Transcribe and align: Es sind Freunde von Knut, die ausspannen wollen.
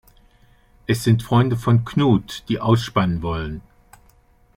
Es 0.87 1.03
sind 1.03 1.21
Freunde 1.21 1.57
von 1.57 1.85
Knut, 1.85 2.43
die 2.49 2.59
ausspannen 2.59 3.21
wollen. 3.21 3.61